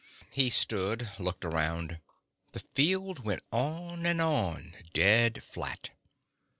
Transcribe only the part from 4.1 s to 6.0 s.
on, dead flat.